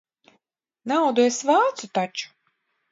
[0.93, 2.35] Naudu es vācu taču.